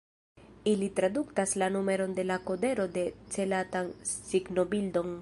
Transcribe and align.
Ili 0.71 0.87
tradukas 0.99 1.53
la 1.63 1.67
numeron 1.77 2.15
de 2.21 2.27
la 2.31 2.39
kodero 2.49 2.89
en 3.05 3.15
celatan 3.37 3.93
signobildon. 4.15 5.09